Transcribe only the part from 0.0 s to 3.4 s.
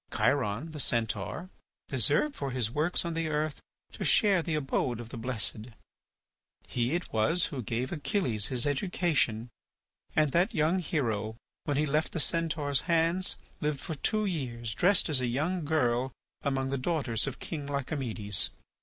Chiron, the Centaur, deserved for his works on the